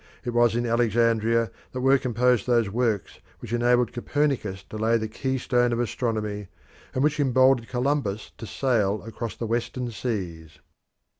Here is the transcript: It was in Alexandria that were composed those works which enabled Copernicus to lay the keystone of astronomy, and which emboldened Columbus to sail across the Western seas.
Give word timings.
It 0.25 0.31
was 0.31 0.55
in 0.55 0.65
Alexandria 0.65 1.51
that 1.73 1.79
were 1.81 1.99
composed 1.99 2.47
those 2.47 2.71
works 2.71 3.19
which 3.37 3.53
enabled 3.53 3.93
Copernicus 3.93 4.63
to 4.71 4.77
lay 4.79 4.97
the 4.97 5.07
keystone 5.07 5.71
of 5.71 5.79
astronomy, 5.79 6.47
and 6.95 7.03
which 7.03 7.19
emboldened 7.19 7.67
Columbus 7.69 8.31
to 8.39 8.47
sail 8.47 9.03
across 9.03 9.35
the 9.35 9.45
Western 9.45 9.91
seas. 9.91 10.57